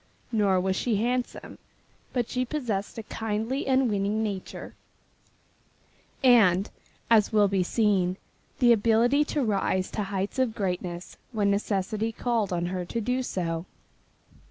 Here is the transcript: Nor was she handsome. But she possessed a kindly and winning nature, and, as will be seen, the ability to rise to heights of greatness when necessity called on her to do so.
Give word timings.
Nor 0.31 0.59
was 0.59 0.75
she 0.75 0.95
handsome. 0.95 1.59
But 2.11 2.27
she 2.27 2.43
possessed 2.43 2.97
a 2.97 3.03
kindly 3.03 3.67
and 3.67 3.87
winning 3.87 4.23
nature, 4.23 4.73
and, 6.23 6.71
as 7.11 7.31
will 7.31 7.47
be 7.47 7.61
seen, 7.61 8.17
the 8.57 8.73
ability 8.73 9.23
to 9.25 9.43
rise 9.43 9.91
to 9.91 10.01
heights 10.05 10.39
of 10.39 10.55
greatness 10.55 11.17
when 11.33 11.51
necessity 11.51 12.11
called 12.11 12.51
on 12.51 12.65
her 12.65 12.83
to 12.83 12.99
do 12.99 13.21
so. 13.21 13.67